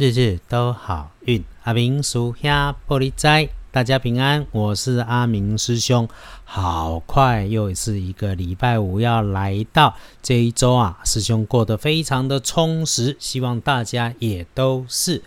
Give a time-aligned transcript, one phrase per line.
[0.00, 1.44] 日日都好运。
[1.64, 6.08] 阿明属下玻璃斋，大家平安，我是阿明师兄。
[6.42, 15.22] 好快又是一个礼拜五要来到，这一周啊，师兄过得非常的充实，希望大家也都是。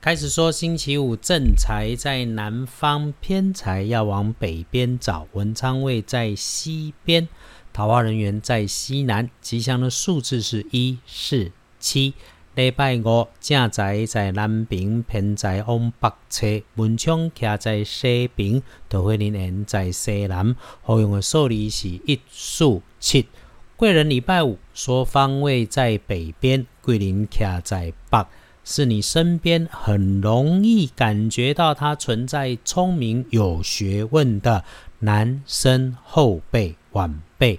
[0.00, 7.28] 开始说星期五正财在南方，偏财要往北边找，文昌位在西边，
[7.74, 12.14] 桃花人员在西南，吉祥的数字是一四七。
[12.54, 20.54] 礼拜五正在在南边，偏在往北侧，文昌徛在西边，桃花人缘在西南。
[20.82, 23.26] 好用的数字是一、四、七。
[23.74, 28.24] 贵人礼拜五说方位在北边，贵人徛在北，
[28.62, 34.62] 是你身边很容易感觉到他存在聪明有学问的
[35.00, 37.58] 男生后辈晚辈，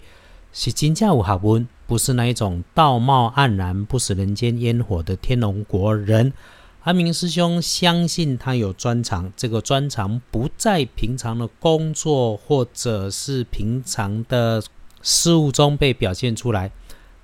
[0.53, 1.67] 是真正有学问。
[1.87, 6.33] 不是那一种道貌岸然、不食人间烟火的天龙国人。
[6.83, 14.63] 阿明师兄相信他有专长，这个专长不在平常的工作或者是平常的
[15.01, 16.71] 事物中被表现出来。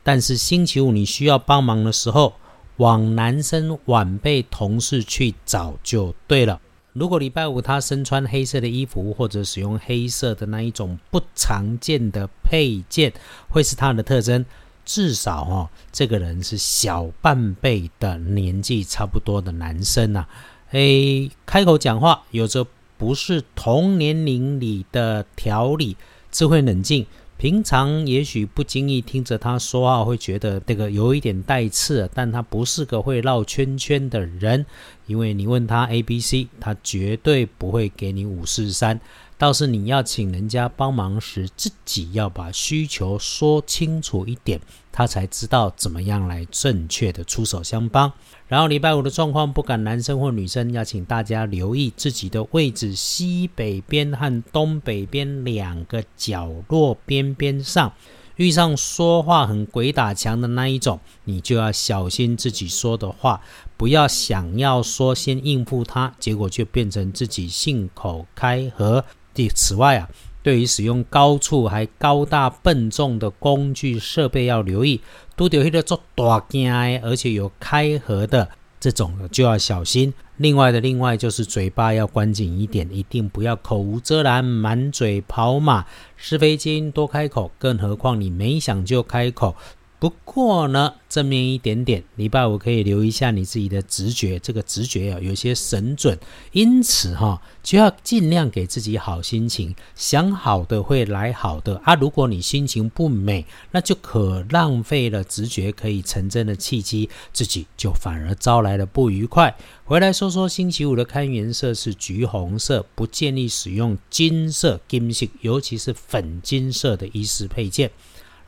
[0.04, 2.34] 但是星期五你需要帮忙的时候，
[2.78, 6.60] 往男生晚辈同事去找就对了。
[6.94, 13.14] 如果礼拜五他身穿黑色的衣服，或者使用黑色的那一种不常见的配件，
[13.50, 14.46] 会是他的特征。
[14.84, 20.26] 至少哦，这个人是小半辈的年纪差不多的男生呐。
[20.72, 22.66] 诶，开口讲话有着
[22.98, 25.96] 不是同年龄里的条理，
[26.32, 27.06] 智慧冷静。
[27.38, 34.64] 平常也许不经意听着他说话，会觉得这个有一点带刺，但他不是个会绕圈圈的人，
[35.12, 38.98] 因为你问他 A、B、C，他绝对不会给你五四三。
[39.38, 48.14] 倒是你要请人家帮忙时，自己要把需求说清楚一点，他才知道怎么样来正确的出手相帮。
[48.48, 57.92] 然后礼拜五的状况，不管男生或女生，要请大家留意自己的位置，西北边和东北边两个角落边边上，
[58.38, 63.42] 遇上说话很鬼打墙的那一种，你就要小心自己说的话，
[63.78, 69.04] 不要想要说先应付他，结果却变成自己信口开河。
[69.34, 70.10] 第此外啊，
[70.42, 75.02] 对于使用高处还高大笨重的工具设备要留意，
[75.36, 78.50] 都得迄个做大件而且有开合的
[78.80, 80.14] 这种就要小心。
[80.42, 85.86] 另外的另外就是嘴巴要关紧一点，一定不要口无遮拦，满嘴跑马，
[86.18, 87.52] 是非经多开口。
[87.60, 89.56] 更何况你没想就开口。
[90.02, 96.18] 不过呢，正面一点点，礼拜五可以留一下你自己的直觉，这个直觉啊有些神准，
[96.54, 101.94] 因此哈就要尽量给自己好心情，想好的会来好的啊。
[101.94, 109.56] 如果你心情不美，那就可浪费了直觉可以成真的契机，自己就反而招来了不愉快。
[109.86, 117.92] 回来说说星期五的看颜色是橘红色，不建议使用金色、金色，尤其是粉金色的衣饰配件。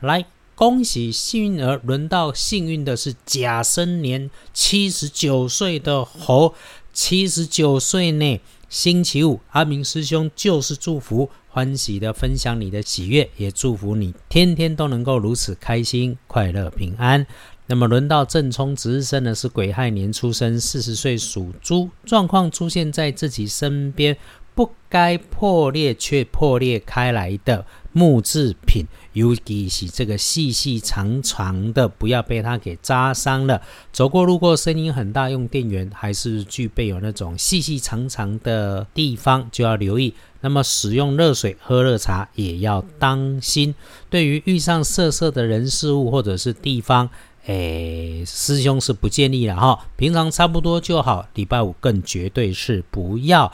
[0.00, 0.26] 来。
[0.54, 6.54] 恭喜幸运儿，轮到幸运的是甲申年七十九岁的猴，
[6.92, 8.40] 七十九岁呢。
[8.68, 17.24] 星期五，阿明师兄就是祝福，欢喜的分享你的喜悦，也祝福你天天都能够如此开心、快乐、平安。
[17.66, 24.16] 那么轮到正冲值日生呢，是癸亥年出生，四十岁属猪，状况出现在自己身边，
[24.54, 27.66] 不该破裂却破裂开来的。
[27.96, 33.62] 木制品，尤其是这个细细长长的，不要被它给扎伤了。
[33.92, 40.12] 走过路过，声音很大，用电源还是具备有那种细细长长的地方，就要留意。
[40.40, 43.72] 那么使用热水喝热茶也要当心。
[44.10, 47.08] 对于遇上色色的人事物或者是地方，
[47.46, 49.86] 诶，师兄是不建议了哈。
[49.96, 53.52] 平常差不多就好，礼拜五更绝对是不要。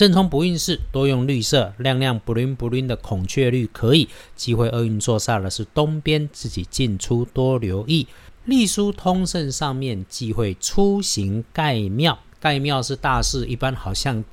[0.00, 4.08] 正冲不运势，多用绿色，亮亮不灵不灵的孔雀绿可以。
[4.34, 8.06] 机会厄运坐煞的是东边，自己进出多留意。
[8.46, 14.24] 隶书通胜上面忌讳出行盖庙，盖庙是大事，一般好像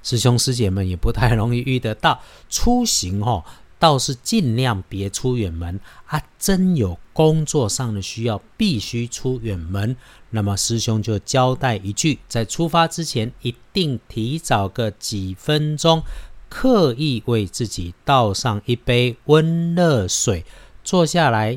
[0.00, 2.20] 师兄师姐们也不太容易遇得到。
[2.48, 3.42] 出行哦。
[3.86, 6.20] 倒是尽量别出远门啊！
[6.40, 9.94] 真有工作上的需要，必须出远门，
[10.30, 16.02] 那么师兄就交代一句：在出发之前，一定提早个几分钟，
[16.48, 20.44] 刻意为自己倒上一杯温热水，
[20.82, 21.56] 坐下来，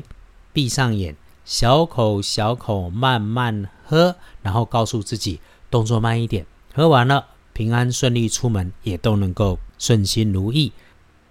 [0.52, 10.70] 闭上眼，小口小口慢慢喝，然后告诉自己动作慢一点，喝完了，平安顺利出门，也都能够顺心如意。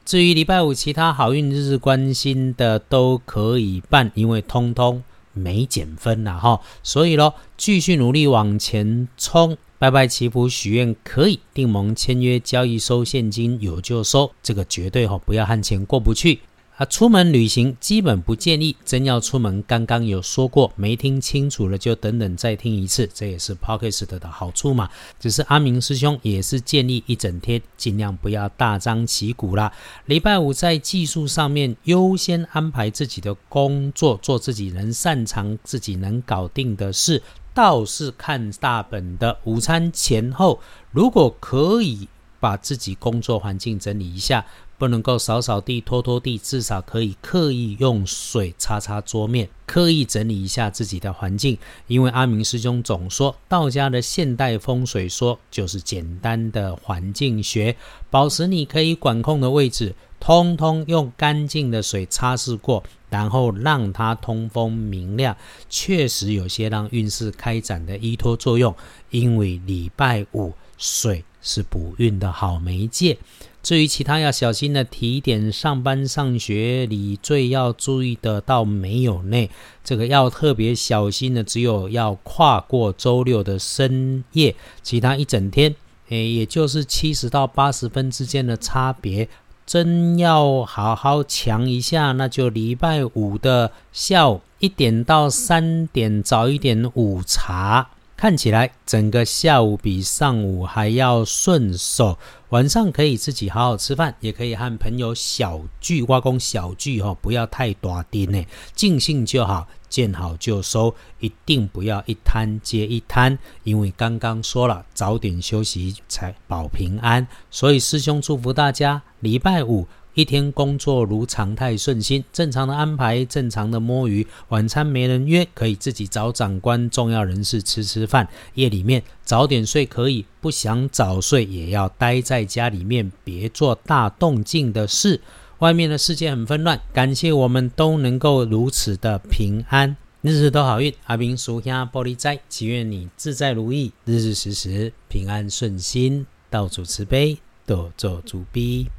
[0.09, 5.03] 至于礼拜五其他好运日关心的都可以办，因为通通
[5.33, 6.59] 没减分了哈。
[6.81, 16.39] 所以咯，继续努力往前冲，拜拜祈福许愿可以，订盟签约交易收现金有就收，这个绝对哈不要和钱过不去。
[16.79, 24.89] 啊，出门旅行基本不建议，真要出门，刚刚有说过，没听清楚了就等等再听一次，这也是 Podcast 的好处嘛。
[25.19, 29.73] 只是阿明师兄也是建议一整天尽量不要大张旗鼓啦。
[30.05, 37.21] 礼拜五在技术上面优先安排自己的工作，做自己能擅长、自己能搞定的事，
[37.53, 40.61] 倒是看大本的午餐前后，
[40.91, 42.07] 如果可以
[42.39, 44.45] 把自己工作环境整理一下。
[44.79, 51.57] 不能够扫扫地、拖拖地，至少可以刻意用水擦擦桌面，刻意整理一下自己的环境。
[51.87, 57.75] 因为阿明师兄总说，道家的现代风水说就是简单的环境学，
[58.09, 65.35] 保持你可以管控的位置，通通用干净的水擦拭过，然后让它通风明亮，
[65.69, 68.73] 确实有些让运势开展的依托作用。
[69.09, 73.17] 因为礼拜五水是补运的好媒介。
[73.61, 79.49] 至于其他要小心的提点，上班上学里最要注意的倒没有呢。
[79.83, 85.75] 这个要特别小心的，只有要跨过周六的深夜，其他一整天，
[86.07, 89.27] 诶，也就是七十到八十分之间的差别。
[89.65, 97.89] 真要好好强一下，那就礼拜五的下午一点到三点，早一点午茶。
[98.19, 102.17] 看起来整个下午比上午还要顺手，
[102.49, 108.45] 晚上可以自己好好吃饭，也可以和朋友小聚，挖工小聚哈，不要太多丁呢，
[108.75, 119.87] 尽兴就好，见好就收，一定不要一摊接一摊，因为刚刚说了，早点休息才保平安，所以师兄祝福大家礼拜五。
[120.19, 124.27] 一天工作如常态顺心，正常的安排，正常的摸鱼。
[124.49, 128.27] 晚餐没人约，可以自己找长官、重要人士吃吃饭。
[128.55, 135.21] 夜里面早点睡可以，不想早睡也要待在家里面，别做大动静的事。
[135.59, 140.93] 外面的世界很纷乱，感谢我们都能够如此的平安，日日都好运。
[141.05, 148.89] 阿明属下玻璃斋，祈愿你自在如意，日日时时平安顺心，到处慈悲，多做主逼。